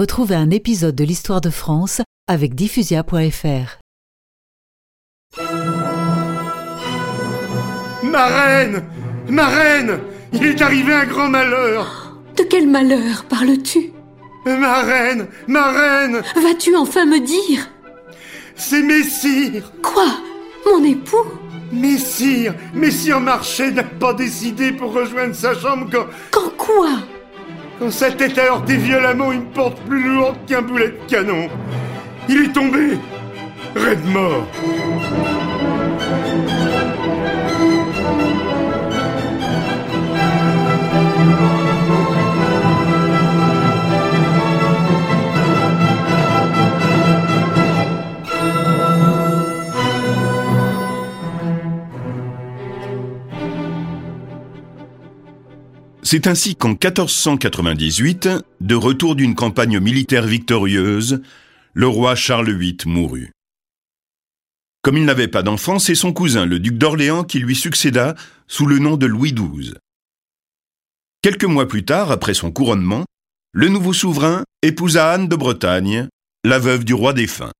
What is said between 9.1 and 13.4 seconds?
Ma reine Il est arrivé un grand malheur. De quel malheur